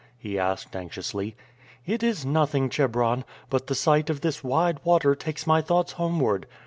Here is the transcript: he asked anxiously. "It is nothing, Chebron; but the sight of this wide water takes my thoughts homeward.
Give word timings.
he 0.17 0.39
asked 0.39 0.75
anxiously. 0.75 1.35
"It 1.85 2.01
is 2.01 2.25
nothing, 2.25 2.69
Chebron; 2.69 3.23
but 3.51 3.67
the 3.67 3.75
sight 3.75 4.09
of 4.09 4.21
this 4.21 4.43
wide 4.43 4.79
water 4.83 5.13
takes 5.13 5.45
my 5.45 5.61
thoughts 5.61 5.91
homeward. 5.91 6.47